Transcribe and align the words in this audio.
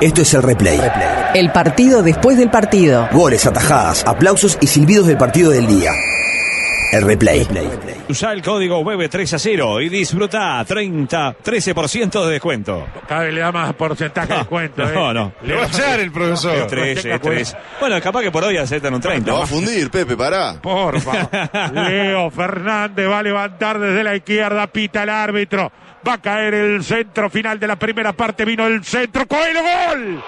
Esto 0.00 0.22
es 0.22 0.34
el 0.34 0.42
replay. 0.42 0.80
El 1.34 1.50
partido 1.52 2.02
después 2.02 2.36
del 2.36 2.50
partido. 2.50 3.08
Goles, 3.12 3.46
atajadas, 3.46 4.04
aplausos 4.06 4.58
y 4.60 4.66
silbidos 4.66 5.06
del 5.06 5.16
partido 5.16 5.50
del 5.50 5.66
día. 5.66 5.92
El 6.92 7.02
replay. 7.02 7.46
Usa 8.08 8.32
el 8.32 8.42
código 8.42 8.78
web 8.80 9.08
3 9.10 9.34
a 9.34 9.38
0 9.38 9.80
y 9.80 9.88
disfruta 9.88 10.64
30, 10.64 11.36
13% 11.42 12.24
de 12.24 12.32
descuento. 12.32 12.86
Cada 13.08 13.22
vez 13.24 13.34
le 13.34 13.40
da 13.40 13.50
más 13.50 13.74
porcentaje 13.74 14.32
de 14.32 14.38
descuento. 14.38 14.84
No, 14.84 15.10
¿eh? 15.10 15.14
no. 15.14 15.32
Le 15.42 15.56
va 15.56 15.64
a 15.64 15.66
echar 15.66 15.98
el 15.98 16.12
profesor. 16.12 16.54
Es 16.56 16.66
3, 16.68 17.04
es 17.04 17.20
3. 17.20 17.56
Bueno, 17.80 18.00
capaz 18.00 18.22
que 18.22 18.30
por 18.30 18.44
hoy 18.44 18.56
aceptan 18.56 18.94
un 18.94 19.00
30. 19.00 19.30
Lo 19.30 19.38
va 19.38 19.44
a 19.44 19.46
fundir, 19.46 19.90
Pepe, 19.90 20.16
pará. 20.16 20.54
Porfa. 20.62 21.28
Leo 21.72 22.30
Fernández 22.30 23.10
va 23.10 23.18
a 23.18 23.22
levantar 23.22 23.80
desde 23.80 24.04
la 24.04 24.14
izquierda, 24.14 24.66
pita 24.68 25.02
el 25.02 25.10
árbitro. 25.10 25.72
Va 26.06 26.14
a 26.14 26.18
caer 26.18 26.54
el 26.54 26.84
centro 26.84 27.30
final 27.30 27.58
de 27.58 27.66
la 27.66 27.76
primera 27.76 28.12
parte. 28.12 28.44
Vino 28.44 28.66
el 28.66 28.84
centro. 28.84 29.26
Coelho, 29.26 29.62
gol. 29.62 30.22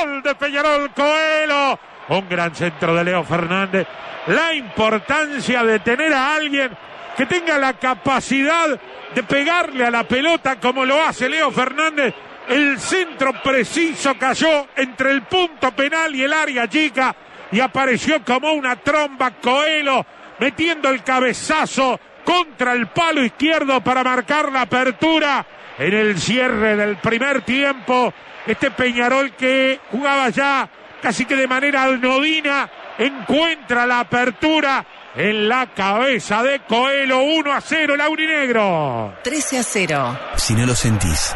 Gol 0.00 0.22
de 0.22 0.34
Peñarol 0.34 0.90
Coelho. 0.92 1.78
Un 2.08 2.28
gran 2.28 2.54
centro 2.54 2.94
de 2.94 3.04
Leo 3.04 3.24
Fernández. 3.24 3.86
La 4.28 4.52
importancia 4.54 5.62
de 5.62 5.78
tener 5.80 6.12
a 6.12 6.34
alguien 6.34 6.70
que 7.16 7.26
tenga 7.26 7.58
la 7.58 7.72
capacidad 7.74 8.78
de 9.14 9.22
pegarle 9.22 9.84
a 9.86 9.90
la 9.90 10.04
pelota 10.04 10.60
como 10.60 10.84
lo 10.84 11.02
hace 11.02 11.28
Leo 11.28 11.50
Fernández. 11.50 12.14
El 12.48 12.78
centro 12.78 13.32
preciso 13.42 14.16
cayó 14.18 14.68
entre 14.76 15.10
el 15.12 15.22
punto 15.22 15.70
penal 15.72 16.14
y 16.14 16.22
el 16.22 16.32
área 16.32 16.68
chica 16.68 17.14
y 17.50 17.60
apareció 17.60 18.24
como 18.24 18.52
una 18.52 18.76
tromba 18.76 19.30
Coelho 19.32 20.04
metiendo 20.38 20.88
el 20.88 21.02
cabezazo 21.02 21.98
contra 22.24 22.72
el 22.72 22.88
palo 22.88 23.24
izquierdo 23.24 23.80
para 23.80 24.04
marcar 24.04 24.52
la 24.52 24.62
apertura 24.62 25.46
en 25.78 25.94
el 25.94 26.20
cierre 26.20 26.76
del 26.76 26.96
primer 26.96 27.42
tiempo. 27.42 28.12
Este 28.46 28.70
Peñarol 28.70 29.32
que 29.32 29.80
jugaba 29.90 30.28
ya 30.30 30.68
casi 31.00 31.24
que 31.24 31.36
de 31.36 31.46
manera 31.46 31.84
anodina 31.84 32.68
encuentra 32.98 33.86
la 33.86 34.00
apertura 34.00 34.84
en 35.14 35.48
la 35.48 35.66
cabeza 35.74 36.42
de 36.42 36.60
Coelho 36.60 37.20
1 37.20 37.52
a 37.52 37.60
0 37.60 37.96
Laurinegro. 37.96 39.14
13 39.22 39.58
a 39.58 39.62
0. 39.62 40.18
Si 40.36 40.54
no 40.54 40.66
lo 40.66 40.74
sentís, 40.74 41.34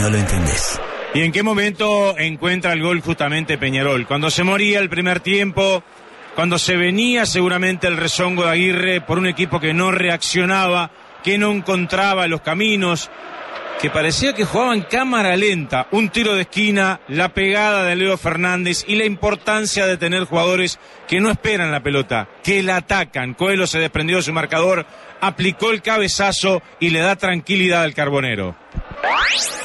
no 0.00 0.08
lo 0.08 0.16
entendés. 0.16 0.80
¿Y 1.14 1.20
en 1.20 1.32
qué 1.32 1.42
momento 1.42 2.16
encuentra 2.18 2.72
el 2.72 2.82
gol 2.82 3.02
justamente 3.02 3.58
Peñarol? 3.58 4.06
Cuando 4.06 4.30
se 4.30 4.44
moría 4.44 4.78
el 4.78 4.88
primer 4.88 5.20
tiempo, 5.20 5.84
cuando 6.34 6.58
se 6.58 6.74
venía 6.74 7.26
seguramente 7.26 7.86
el 7.86 7.98
rezongo 7.98 8.44
de 8.44 8.50
Aguirre 8.50 9.00
por 9.02 9.18
un 9.18 9.26
equipo 9.26 9.60
que 9.60 9.74
no 9.74 9.90
reaccionaba, 9.90 10.90
que 11.22 11.36
no 11.36 11.50
encontraba 11.52 12.26
los 12.28 12.40
caminos, 12.40 13.10
que 13.78 13.90
parecía 13.90 14.32
que 14.32 14.46
jugaba 14.46 14.74
en 14.74 14.82
cámara 14.82 15.36
lenta, 15.36 15.86
un 15.90 16.08
tiro 16.08 16.34
de 16.34 16.42
esquina, 16.42 17.00
la 17.08 17.34
pegada 17.34 17.84
de 17.84 17.94
Leo 17.94 18.16
Fernández 18.16 18.82
y 18.88 18.94
la 18.94 19.04
importancia 19.04 19.86
de 19.86 19.98
tener 19.98 20.24
jugadores 20.24 20.78
que 21.06 21.20
no 21.20 21.30
esperan 21.30 21.72
la 21.72 21.82
pelota, 21.82 22.26
que 22.42 22.62
la 22.62 22.76
atacan. 22.76 23.34
Coelho 23.34 23.66
se 23.66 23.80
desprendió 23.80 24.16
de 24.16 24.22
su 24.22 24.32
marcador, 24.32 24.86
aplicó 25.20 25.72
el 25.72 25.82
cabezazo 25.82 26.62
y 26.80 26.88
le 26.88 27.00
da 27.00 27.16
tranquilidad 27.16 27.82
al 27.82 27.92
carbonero. 27.92 28.56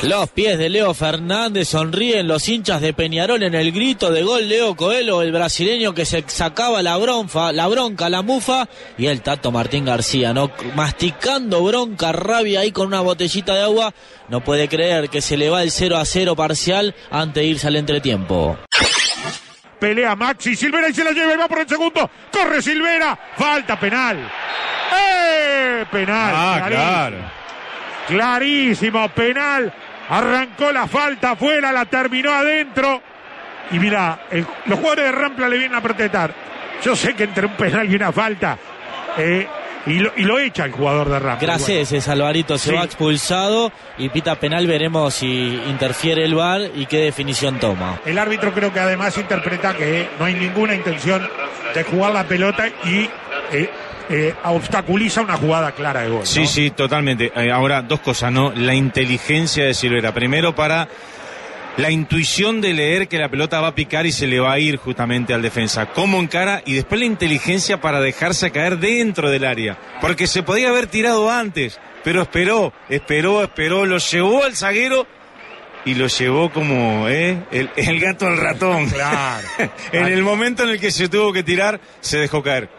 Los 0.04 0.30
pies 0.30 0.58
de 0.58 0.70
Leo 0.70 0.94
Fernández 0.94 1.70
sonríen 1.70 2.28
los 2.28 2.48
hinchas 2.48 2.82
de 2.82 2.94
Peñarol 2.94 3.44
en 3.44 3.56
el 3.56 3.72
grito 3.72 4.12
de 4.12 4.24
gol 4.24 4.48
Leo 4.48 4.76
Coelho, 4.76 5.22
el 5.22 5.32
brasileño 5.32 5.94
que 5.94 6.06
se 6.06 6.24
sacaba 6.28 6.82
la 6.84 6.98
bronca, 6.98 7.52
la 7.52 7.68
bronca, 7.68 8.10
la 8.10 8.22
mufa, 8.22 8.68
y 8.98 9.08
el 9.08 9.22
Tato 9.22 9.52
Martín 9.52 9.86
García, 9.86 10.34
¿no? 10.34 10.52
Masticando 10.76 11.64
bronca, 11.64 12.12
rabia 12.12 12.62
ahí 12.62 12.72
con 12.72 12.88
una 12.88 13.02
botellita 13.02 13.56
de 13.56 13.64
agua, 13.64 13.94
no 14.30 14.42
puede 14.44 14.68
creer 14.68 15.10
que 15.10 15.22
se 15.22 15.36
le 15.36 15.50
va 15.50 15.64
el 15.64 15.72
0 15.72 15.98
a 15.98 16.06
0 16.06 16.36
parcial 16.36 16.96
antes 17.10 17.42
de 17.42 17.50
irse 17.50 17.68
al 17.68 17.76
entretiempo. 17.76 18.58
Pelea 19.80 20.16
Maxi 20.16 20.56
Silvera 20.56 20.90
y 20.90 20.94
se 20.94 21.04
la 21.04 21.12
lleva 21.12 21.34
y 21.34 21.38
va 21.38 21.48
por 21.48 21.60
el 21.60 21.68
segundo. 21.68 22.10
Corre 22.32 22.62
Silvera. 22.62 23.18
Falta 23.36 23.80
penal. 23.80 24.32
¡Eh! 24.96 25.86
Penal. 25.92 26.34
Ah, 26.36 26.66
claro. 26.68 27.37
Clarísimo, 28.08 29.08
penal. 29.10 29.72
Arrancó 30.10 30.72
la 30.72 30.88
falta 30.88 31.32
afuera, 31.32 31.72
la 31.72 31.86
terminó 31.86 32.32
adentro. 32.32 33.02
Y 33.72 33.80
mira, 33.80 34.20
los 34.66 34.80
jugadores 34.80 35.06
de 35.06 35.12
Rampla 35.12 35.50
le 35.50 35.58
vienen 35.58 35.78
a 35.78 35.82
protestar. 35.82 36.34
Yo 36.84 36.96
sé 36.96 37.14
que 37.14 37.24
entre 37.26 37.46
un 37.48 37.54
penal 37.54 37.92
y 37.92 37.96
una 37.96 38.12
falta. 38.12 38.58
eh, 39.18 39.48
y, 39.88 40.00
lo, 40.00 40.12
y 40.18 40.24
lo 40.24 40.38
echa 40.38 40.66
el 40.66 40.74
jugador 40.74 41.08
de 41.10 41.18
Rampla. 41.18 41.48
Gracias, 41.48 41.92
ese 41.94 42.12
Alvarito 42.12 42.58
se 42.58 42.72
Sí. 42.72 42.76
va 42.76 42.84
expulsado 42.84 43.72
y 43.98 44.10
pita 44.10 44.36
penal, 44.36 44.68
veremos 44.68 45.14
si 45.14 45.62
interfiere 45.68 46.26
el 46.26 46.36
VAR 46.36 46.60
y 46.76 46.86
qué 46.88 46.98
definición 47.00 47.58
toma. 47.58 47.98
El 48.06 48.18
árbitro 48.20 48.54
creo 48.54 48.74
que 48.74 48.82
además 48.82 49.18
interpreta 49.18 49.74
que 49.76 50.10
no 50.20 50.26
hay 50.26 50.34
ninguna 50.34 50.76
intención 50.76 51.26
de 51.74 51.84
jugar 51.86 52.12
la 52.14 52.26
pelota 52.26 52.68
y 52.84 53.10
eh, 53.54 53.70
eh, 54.10 54.34
obstaculiza 54.46 55.22
una 55.22 55.38
jugada 55.38 55.72
clara 55.72 56.02
de 56.02 56.10
gol. 56.10 56.26
Sí, 56.26 56.42
¿no? 56.42 56.48
sí, 56.48 56.72
totalmente. 56.72 57.32
Eh, 57.36 57.52
Ahora, 57.52 57.82
dos 57.82 58.00
cosas, 58.00 58.32
¿no? 58.32 58.52
La 58.56 58.74
inteligencia 58.74 59.66
de 59.66 59.74
Silvera. 59.74 60.14
Primero, 60.14 60.56
para 60.56 60.88
la 61.78 61.92
intuición 61.92 62.60
de 62.60 62.74
leer 62.74 63.08
que 63.08 63.20
la 63.20 63.30
pelota 63.30 63.62
va 63.62 63.70
a 63.70 63.76
picar 63.76 64.06
y 64.06 64.12
se 64.12 64.26
le 64.28 64.40
va 64.40 64.54
a 64.54 64.60
ir 64.60 64.78
justamente 64.78 65.34
al 65.34 65.42
defensa. 65.42 65.88
Cómo 65.88 66.20
encara 66.20 66.62
y 66.66 66.74
después 66.74 67.00
la 67.00 67.06
inteligencia 67.06 67.80
para 67.80 68.00
dejarse 68.02 68.52
caer 68.52 68.80
dentro 68.80 69.30
del 69.30 69.46
área. 69.46 69.78
Porque 70.02 70.26
se 70.26 70.42
podía 70.42 70.70
haber 70.70 70.88
tirado 70.88 71.30
antes, 71.30 71.80
pero 72.04 72.24
esperó, 72.24 72.74
esperó, 72.90 73.44
esperó, 73.44 73.86
lo 73.86 74.00
llevó 74.00 74.44
al 74.44 74.56
zaguero 74.56 75.06
y 75.86 75.94
lo 75.94 76.08
llevó 76.08 76.52
como 76.52 77.08
¿eh? 77.08 77.44
el, 77.52 77.70
el 77.76 78.00
gato 78.00 78.26
al 78.26 78.38
ratón. 78.38 78.90
Claro. 78.90 79.48
en 79.92 80.08
el 80.08 80.24
momento 80.24 80.64
en 80.64 80.70
el 80.70 80.80
que 80.80 80.92
se 80.92 81.10
tuvo 81.10 81.32
que 81.32 81.44
tirar, 81.44 81.80
se 82.00 82.18
dejó 82.18 82.42
caer. 82.42 82.70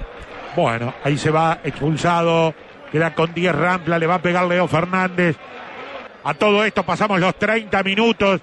Bueno, 0.59 0.93
ahí 1.05 1.17
se 1.17 1.31
va 1.31 1.61
expulsado. 1.63 2.53
Queda 2.91 3.15
con 3.15 3.33
10 3.33 3.55
Rampla, 3.55 3.97
le 3.97 4.09
va 4.09 4.17
a 4.17 4.23
pegar 4.23 4.45
Leo 4.45 4.67
Fernández. 4.67 5.37
A 6.25 6.35
todo 6.35 6.65
esto 6.65 6.83
pasamos 6.83 7.21
los 7.21 7.39
30 7.39 7.81
minutos. 7.85 8.41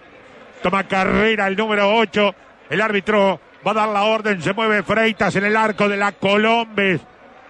Toma 0.63 0.85
carrera 0.85 1.45
el 1.47 1.57
número 1.57 1.93
8. 1.93 2.33
El 2.69 2.79
árbitro 2.79 3.41
va 3.67 3.71
a 3.71 3.73
dar 3.73 3.89
la 3.89 4.03
orden. 4.03 4.41
Se 4.41 4.53
mueve 4.53 4.81
Freitas 4.83 5.35
en 5.35 5.43
el 5.43 5.57
arco 5.57 5.89
de 5.89 5.97
la 5.97 6.13
Colombes. 6.13 7.01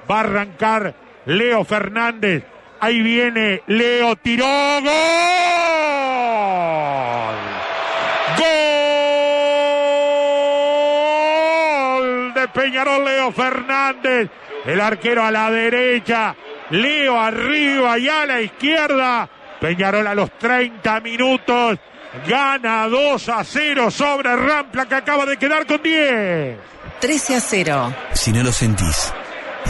Va 0.10 0.18
a 0.18 0.22
arrancar 0.22 0.96
Leo 1.28 1.64
Fernández. 1.64 2.44
Ahí 2.80 3.04
viene 3.04 3.62
Leo. 3.68 4.16
Tiró. 4.16 4.48
Peñarol 12.56 13.06
Leo 13.06 13.32
Fernández. 13.32 14.30
El 14.66 14.82
arquero 14.82 15.24
a 15.24 15.30
la 15.30 15.52
derecha. 15.52 16.36
Leo 16.72 17.20
arriba 17.20 18.00
y 18.00 18.10
a 18.10 18.26
la 18.26 18.42
izquierda. 18.42 19.30
Peñarol 19.60 20.08
a 20.08 20.16
los 20.16 20.32
30 20.40 21.00
minutos. 21.02 21.78
Gana 22.28 22.88
2 22.88 23.30
a 23.30 23.44
0 23.44 23.92
sobre 23.92 24.36
Rampla 24.36 24.86
que 24.86 24.96
acaba 24.96 25.26
de 25.26 25.38
quedar 25.38 25.66
con 25.68 25.84
10. 25.84 26.58
13 27.02 27.36
a 27.36 27.40
0. 27.42 27.96
Si 28.14 28.32
no 28.32 28.42
lo 28.42 28.52
sentís, 28.52 29.14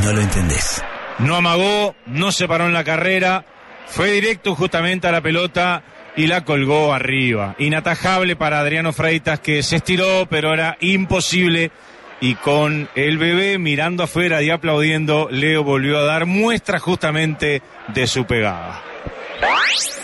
no 0.03 0.13
lo 0.13 0.21
entendés. 0.21 0.83
No 1.17 1.35
amagó, 1.35 1.95
no 2.05 2.31
se 2.31 2.47
paró 2.47 2.65
en 2.65 2.73
la 2.73 2.83
carrera, 2.83 3.45
fue 3.87 4.11
directo 4.11 4.53
justamente 4.53 5.07
a 5.07 5.11
la 5.11 5.21
pelota 5.21 5.83
y 6.15 6.27
la 6.27 6.43
colgó 6.43 6.93
arriba. 6.93 7.55
Inatajable 7.57 8.35
para 8.35 8.59
Adriano 8.59 8.93
Freitas 8.93 9.39
que 9.39 9.63
se 9.63 9.77
estiró, 9.77 10.27
pero 10.29 10.53
era 10.53 10.77
imposible. 10.81 11.71
Y 12.21 12.35
con 12.35 12.89
el 12.95 13.17
bebé 13.17 13.57
mirando 13.57 14.03
afuera 14.03 14.41
y 14.41 14.49
aplaudiendo, 14.49 15.27
Leo 15.29 15.63
volvió 15.63 15.99
a 15.99 16.03
dar 16.03 16.25
muestra 16.25 16.79
justamente 16.79 17.61
de 17.93 18.07
su 18.07 18.25
pegada. 18.25 18.81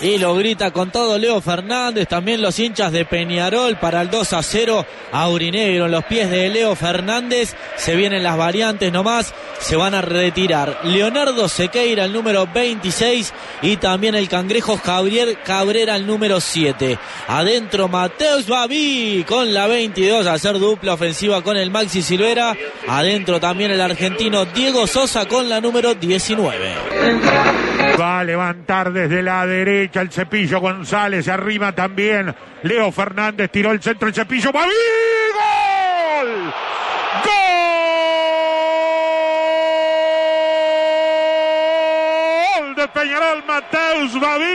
Y 0.02 0.18
lo 0.18 0.34
grita 0.36 0.72
con 0.72 0.92
todo 0.92 1.18
Leo 1.20 1.42
Fernández, 1.42 2.08
también 2.08 2.42
los 2.42 2.58
hinchas 2.58 2.92
de 2.92 3.06
Peñarol 3.06 3.78
para 3.78 4.02
el 4.02 4.10
2 4.10 4.34
a 4.34 4.42
0. 4.42 4.86
Aurinegro 5.12 5.86
en 5.86 5.92
los 5.92 6.04
pies 6.06 6.30
de 6.32 6.50
Leo 6.50 6.76
Fernández. 6.76 7.56
Se 7.78 7.96
vienen 7.96 8.24
las 8.24 8.36
variantes 8.36 8.92
nomás. 8.92 9.34
Se 9.60 9.76
van 9.76 9.94
a 9.94 10.02
retirar 10.02 10.80
Leonardo 10.86 11.48
Sequeira, 11.48 12.06
el 12.06 12.14
número 12.14 12.48
26. 12.52 13.32
Y 13.62 13.78
también 13.78 14.16
el 14.16 14.28
cangrejo 14.28 14.78
Javier 14.78 15.38
Cabrera, 15.44 15.96
el 15.96 16.08
número 16.08 16.42
7. 16.42 16.98
Adentro 17.28 17.88
Mateus 17.88 18.48
Babi 18.48 19.24
con 19.28 19.54
la 19.54 19.68
22 19.68 20.26
a 20.26 20.34
hacer 20.34 20.58
dupla 20.58 20.94
ofensiva 20.94 21.44
con 21.44 21.58
el 21.58 21.70
Maxi 21.70 22.02
Silvera. 22.02 22.56
Adentro 22.88 23.40
también 23.40 23.70
el 23.70 23.82
argentino 23.82 24.46
Diego 24.46 24.88
Sosa 24.88 25.28
con 25.28 25.48
la 25.48 25.62
número 25.62 25.94
19. 25.94 26.74
Va 28.00 28.20
a 28.20 28.24
levantar 28.24 28.92
desde 28.92 29.21
la 29.22 29.46
derecha 29.46 30.02
el 30.02 30.12
cepillo 30.12 30.60
González, 30.60 31.28
arriba 31.28 31.72
también 31.74 32.36
Leo 32.64 32.92
Fernández, 32.92 33.50
tiró 33.52 33.72
el 33.72 33.82
centro 33.82 34.08
el 34.08 34.14
cepillo, 34.14 34.52
¡Babi! 34.52 34.72
¡Gol! 35.34 36.54
¡Gol 37.24 37.52
Peñarol, 42.94 43.44
Mateus 43.48 44.20
Babi. 44.20 44.46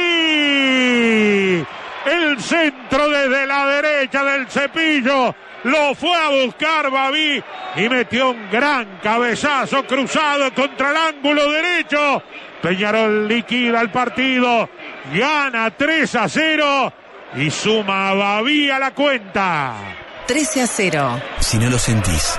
El 2.05 2.41
centro 2.41 3.09
desde 3.09 3.47
la 3.47 3.67
derecha 3.67 4.25
del 4.25 4.47
cepillo. 4.49 5.35
Lo 5.67 5.97
fue 5.97 6.17
a 6.17 6.29
buscar 6.29 6.89
Babi 6.93 7.43
y 7.75 7.89
metió 7.89 8.31
un 8.31 8.49
gran 8.53 9.01
cabezazo 9.03 9.85
cruzado 9.85 10.55
contra 10.55 10.93
el 10.93 10.97
ángulo 10.97 11.51
derecho. 11.51 12.23
Peñarol 12.63 13.27
liquida 13.27 13.81
el 13.81 13.91
partido, 13.91 14.71
gana 15.13 15.73
3 15.77 16.15
a 16.15 16.29
0 16.29 16.93
y 17.39 17.51
suma 17.51 18.11
a 18.11 18.15
Babi 18.15 18.71
a 18.71 18.79
la 18.79 18.93
cuenta. 18.93 19.75
13 20.29 20.63
a 20.63 20.67
0. 20.69 21.23
Si 21.41 21.59
no 21.59 21.69
lo 21.69 21.81
sentís, 21.81 22.39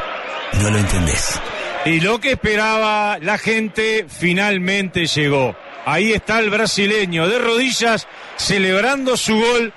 no 0.61 0.69
lo 0.69 0.77
entendés. 0.77 1.41
Y 1.83 1.99
lo 1.99 2.21
que 2.21 2.31
esperaba 2.31 3.17
la 3.19 3.37
gente 3.37 4.05
finalmente 4.07 5.05
llegó. 5.05 5.53
Ahí 5.85 6.13
está 6.13 6.39
el 6.39 6.49
brasileño 6.49 7.27
de 7.27 7.39
rodillas 7.39 8.07
celebrando 8.37 9.17
su 9.17 9.35
gol. 9.37 9.73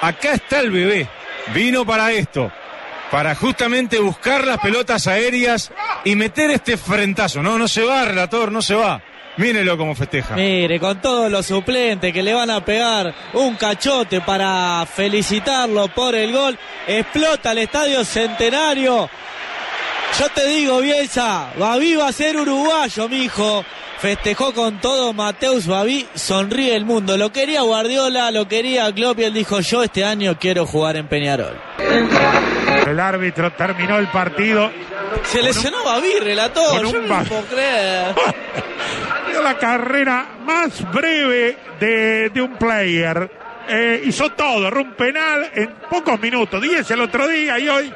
Acá 0.00 0.34
está 0.34 0.60
el 0.60 0.70
bebé. 0.70 1.08
Vino 1.52 1.84
para 1.84 2.12
esto. 2.12 2.52
Para 3.10 3.34
justamente 3.34 3.98
buscar 3.98 4.46
las 4.46 4.58
pelotas 4.58 5.06
aéreas 5.06 5.72
y 6.04 6.14
meter 6.14 6.50
este 6.50 6.76
frentazo. 6.76 7.42
No, 7.42 7.58
no 7.58 7.66
se 7.66 7.82
va, 7.82 8.04
relator, 8.04 8.52
no 8.52 8.60
se 8.60 8.74
va. 8.74 9.00
Mírelo 9.38 9.78
cómo 9.78 9.94
festeja. 9.94 10.34
Mire, 10.34 10.80
con 10.80 11.00
todos 11.00 11.30
los 11.30 11.46
suplentes 11.46 12.12
que 12.12 12.22
le 12.22 12.34
van 12.34 12.50
a 12.50 12.64
pegar 12.64 13.14
un 13.34 13.54
cachote 13.54 14.20
para 14.20 14.84
felicitarlo 14.84 15.88
por 15.88 16.14
el 16.14 16.32
gol. 16.32 16.58
Explota 16.86 17.52
el 17.52 17.58
estadio 17.58 18.04
centenario. 18.04 19.08
Yo 20.18 20.28
te 20.30 20.46
digo, 20.48 20.80
Bielsa, 20.80 21.52
Babi 21.56 21.94
va 21.94 22.08
a 22.08 22.12
ser 22.12 22.36
uruguayo, 22.36 23.08
mijo. 23.08 23.64
Festejó 23.98 24.52
con 24.52 24.80
todo 24.80 25.12
Mateus 25.12 25.66
Babi, 25.66 26.06
sonríe 26.14 26.74
el 26.74 26.84
mundo. 26.84 27.16
Lo 27.16 27.32
quería 27.32 27.62
Guardiola, 27.62 28.30
lo 28.30 28.48
quería 28.48 28.92
Klopp 28.92 29.20
y 29.20 29.24
él 29.24 29.34
dijo, 29.34 29.60
yo 29.60 29.82
este 29.82 30.04
año 30.04 30.36
quiero 30.38 30.66
jugar 30.66 30.96
en 30.96 31.08
Peñarol. 31.08 31.58
El 32.90 33.00
árbitro 33.00 33.52
terminó 33.52 33.98
el 33.98 34.08
partido. 34.08 34.70
Se 35.24 35.42
lesionó 35.42 35.84
Babi, 35.84 36.18
relator. 36.20 36.70
con 36.70 36.82
Yo 36.82 36.98
un 36.98 37.08
no 37.08 37.24
puedo 37.24 37.42
creer. 37.44 38.14
La 39.42 39.56
carrera 39.56 40.26
más 40.44 40.90
breve 40.92 41.56
de, 41.78 42.30
de 42.30 42.40
un 42.40 42.56
player. 42.56 43.30
Eh, 43.68 44.02
hizo 44.04 44.30
todo, 44.30 44.68
un 44.80 44.92
penal 44.94 45.50
en 45.54 45.70
pocos 45.90 46.18
minutos, 46.20 46.60
10 46.60 46.90
el 46.90 47.02
otro 47.02 47.28
día 47.28 47.58
y 47.58 47.68
hoy 47.68 47.92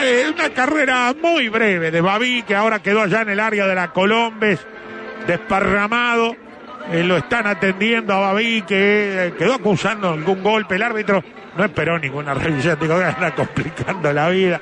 eh, 0.00 0.24
una 0.32 0.48
carrera 0.50 1.14
muy 1.20 1.50
breve 1.50 1.90
de 1.90 2.00
Babi 2.00 2.42
que 2.44 2.54
ahora 2.54 2.78
quedó 2.78 3.02
allá 3.02 3.20
en 3.20 3.28
el 3.28 3.40
área 3.40 3.66
de 3.66 3.74
la 3.74 3.92
Colombes, 3.92 4.60
desparramado. 5.26 6.34
Eh, 6.90 7.04
lo 7.04 7.16
están 7.16 7.46
atendiendo 7.46 8.14
a 8.14 8.20
Babi 8.32 8.62
que 8.62 9.34
quedó 9.38 9.54
acusando 9.54 10.10
algún 10.10 10.42
golpe. 10.42 10.76
El 10.76 10.82
árbitro 10.82 11.22
no 11.56 11.64
esperó 11.64 11.98
ninguna 11.98 12.34
revisión, 12.34 12.78
digo, 12.80 12.98
que 12.98 13.04
anda 13.04 13.34
complicando 13.34 14.12
la 14.12 14.28
vida. 14.28 14.60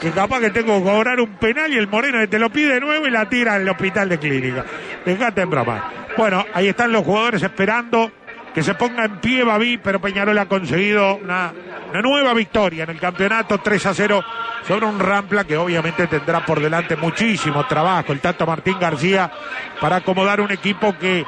Que 0.00 0.10
capaz 0.10 0.40
que 0.40 0.50
tengo 0.50 0.78
que 0.78 0.90
cobrar 0.90 1.20
un 1.20 1.36
penal 1.36 1.72
y 1.72 1.78
el 1.78 1.88
Moreno 1.88 2.26
te 2.28 2.38
lo 2.38 2.50
pide 2.50 2.74
de 2.74 2.80
nuevo 2.80 3.06
y 3.06 3.10
la 3.10 3.28
tira 3.28 3.54
al 3.54 3.68
hospital 3.68 4.08
de 4.08 4.18
clínica. 4.18 4.64
Dejate 5.04 5.42
en 5.42 5.50
broma. 5.50 5.90
Bueno, 6.16 6.44
ahí 6.52 6.68
están 6.68 6.92
los 6.92 7.04
jugadores 7.04 7.42
esperando 7.42 8.10
que 8.54 8.62
se 8.62 8.74
ponga 8.74 9.04
en 9.04 9.18
pie 9.18 9.42
Babi, 9.42 9.78
pero 9.78 10.00
Peñarol 10.00 10.38
ha 10.38 10.46
conseguido 10.46 11.16
una, 11.16 11.52
nueva 12.02 12.32
victoria 12.34 12.84
en 12.84 12.90
el 12.90 13.00
campeonato 13.00 13.58
3 13.58 13.86
a 13.86 13.94
0 13.94 14.24
sobre 14.66 14.86
un 14.86 14.98
Rampla 14.98 15.44
que 15.44 15.56
obviamente 15.56 16.06
tendrá 16.06 16.44
por 16.46 16.60
delante 16.60 16.96
muchísimo 16.96 17.66
trabajo 17.66 18.12
el 18.12 18.20
Tato 18.20 18.46
Martín 18.46 18.78
García 18.78 19.30
para 19.80 19.96
acomodar 19.96 20.40
un 20.40 20.52
equipo 20.52 20.96
que 20.98 21.24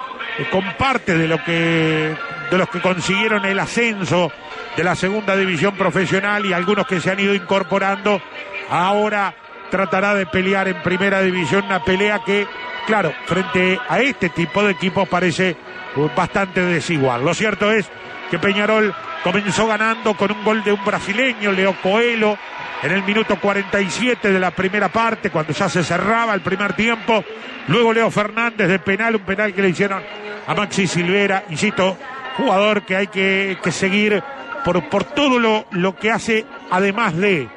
comparte 0.50 1.18
de 1.18 1.28
lo 1.28 1.42
que 1.42 2.14
de 2.50 2.58
los 2.58 2.68
que 2.68 2.80
consiguieron 2.80 3.44
el 3.44 3.58
ascenso 3.58 4.30
de 4.76 4.84
la 4.84 4.94
segunda 4.94 5.34
división 5.36 5.74
profesional 5.74 6.44
y 6.44 6.52
algunos 6.52 6.86
que 6.86 7.00
se 7.00 7.10
han 7.10 7.20
ido 7.20 7.34
incorporando. 7.34 8.20
Ahora 8.68 9.34
tratará 9.70 10.14
de 10.14 10.26
pelear 10.26 10.68
en 10.68 10.82
primera 10.82 11.22
división 11.22 11.64
una 11.64 11.82
pelea 11.82 12.20
que 12.24 12.46
claro 12.86 13.12
frente 13.24 13.80
a 13.88 13.98
este 14.00 14.28
tipo 14.28 14.62
de 14.62 14.72
equipos 14.72 15.08
parece 15.08 15.56
uh, 15.96 16.08
bastante 16.14 16.60
desigual. 16.60 17.24
Lo 17.24 17.34
cierto 17.34 17.70
es 17.72 17.88
que 18.30 18.38
Peñarol 18.38 18.94
comenzó 19.24 19.66
ganando 19.66 20.14
con 20.14 20.30
un 20.30 20.44
gol 20.44 20.62
de 20.62 20.72
un 20.72 20.84
brasileño 20.84 21.52
Leo 21.52 21.74
Coelho 21.82 22.38
en 22.82 22.92
el 22.92 23.02
minuto 23.02 23.36
47 23.40 24.30
de 24.30 24.38
la 24.38 24.50
primera 24.50 24.88
parte, 24.88 25.30
cuando 25.30 25.52
ya 25.52 25.68
se 25.68 25.82
cerraba 25.82 26.34
el 26.34 26.42
primer 26.42 26.74
tiempo. 26.74 27.24
Luego 27.68 27.92
Leo 27.92 28.10
Fernández 28.10 28.68
de 28.68 28.78
penal, 28.78 29.16
un 29.16 29.22
penal 29.22 29.54
que 29.54 29.62
le 29.62 29.70
hicieron 29.70 30.02
a 30.46 30.54
Maxi 30.54 30.86
Silvera, 30.86 31.44
insisto, 31.48 31.96
jugador 32.36 32.82
que 32.82 32.96
hay 32.96 33.06
que, 33.08 33.58
que 33.62 33.72
seguir 33.72 34.22
por, 34.66 34.82
por 34.88 35.04
todo 35.04 35.38
lo, 35.38 35.64
lo 35.70 35.94
que 35.94 36.10
hace, 36.10 36.44
además 36.72 37.16
de, 37.16 37.48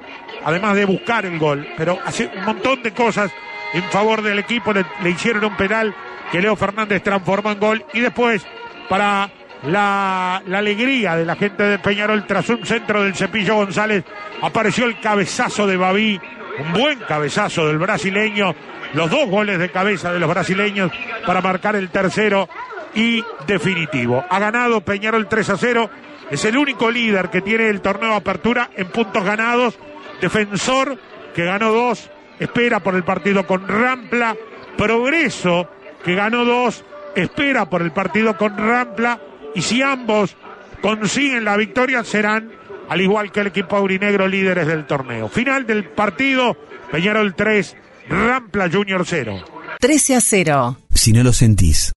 además 0.46 0.76
de 0.76 0.86
buscar 0.86 1.26
el 1.26 1.40
gol, 1.40 1.68
pero 1.76 1.98
hace 2.06 2.30
un 2.38 2.46
montón 2.46 2.84
de 2.84 2.92
cosas 2.92 3.32
en 3.74 3.82
favor 3.86 4.22
del 4.22 4.38
equipo, 4.38 4.72
le, 4.72 4.86
hicieron 5.10 5.44
un 5.44 5.58
penal 5.58 5.96
que 6.32 6.40
Leo 6.40 6.56
Fernández 6.56 7.02
transformó 7.02 7.52
en 7.52 7.60
gol 7.60 7.86
y 7.94 8.02
después 8.02 8.46
para 8.88 9.28
la, 9.64 10.44
la 10.46 10.58
alegría 10.60 11.16
de 11.16 11.26
la 11.26 11.36
gente 11.36 11.64
de 11.64 11.80
Peñarol 11.80 12.28
tras 12.28 12.48
un 12.50 12.64
centro 12.64 13.04
del 13.04 13.16
Cepillo 13.16 13.56
González 13.56 14.04
apareció 14.44 14.86
el 14.86 15.00
cabezazo 15.00 15.66
de 15.66 15.78
Babí, 15.78 16.22
un 16.60 16.74
buen 16.74 17.00
cabezazo 17.00 17.66
del 17.66 17.80
brasileño, 17.80 18.54
los 18.94 19.10
dos 19.10 19.28
goles 19.28 19.58
de 19.58 19.72
cabeza 19.72 20.14
de 20.14 20.20
los 20.20 20.30
brasileños 20.30 20.92
para 21.26 21.42
marcar 21.42 21.76
el 21.76 21.90
tercero 21.90 22.48
y 22.94 23.24
definitivo. 23.48 24.24
Ha 24.30 24.38
ganado 24.38 24.82
Peñarol 24.82 25.28
3 25.28 25.50
a 25.50 25.58
0, 25.58 25.90
es 26.32 26.46
el 26.46 26.58
único 26.58 26.92
líder 26.92 27.30
que 27.30 27.42
tiene 27.42 27.70
el 27.70 27.82
torneo 27.82 28.12
de 28.12 28.16
apertura 28.18 28.70
en 28.76 28.88
puntos 28.90 29.24
ganados, 29.24 29.78
defensor 30.22 30.98
que 31.34 31.46
ganó 31.46 31.72
dos, 31.72 32.10
espera 32.40 32.80
por 32.80 32.96
el 32.96 33.04
partido 33.04 33.46
con 33.46 33.68
Rampla, 33.68 34.36
Progreso 34.78 35.70
que 36.04 36.16
ganó 36.16 36.46
dos, 36.46 36.86
espera 37.16 37.70
por 37.70 37.82
el 37.82 37.92
partido 37.92 38.38
con 38.38 38.58
Rampla 38.58 39.20
y 39.54 39.62
si 39.62 39.82
ambos 39.82 40.36
consiguen 40.82 41.44
la 41.44 41.58
victoria 41.58 42.04
serán, 42.04 42.52
al 42.88 43.02
igual 43.02 43.32
que 43.32 43.42
el 43.42 43.48
equipo 43.48 43.76
aurinegro, 43.76 44.28
líderes 44.28 44.68
del 44.68 44.86
torneo. 44.86 45.28
Final 45.28 45.66
del 45.66 45.86
partido, 45.86 46.56
Peñarol 46.92 47.36
3, 47.36 47.76
Rampla 48.10 48.70
Junior 48.72 49.04
0. 49.06 49.44
13 49.80 50.16
a 50.16 50.22
0. 50.22 50.78
Si 50.94 51.12
no 51.12 51.24
lo 51.24 51.34
sentís, 51.34 51.92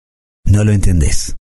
no 0.44 0.64
lo 0.64 0.72
entendés. 0.72 1.36